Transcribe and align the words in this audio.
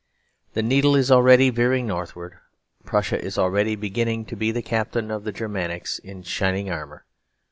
The 0.53 0.63
needle 0.63 0.95
is 0.95 1.11
already 1.11 1.51
veering 1.51 1.85
northward. 1.85 2.39
Prussia 2.83 3.23
is 3.23 3.37
already 3.37 3.75
beginning 3.75 4.25
to 4.25 4.35
be 4.35 4.49
the 4.49 4.63
captain 4.63 5.11
of 5.11 5.25
the 5.25 5.31
Germanics 5.31 5.99
"in 5.99 6.23
shining 6.23 6.71
armour." 6.71 7.05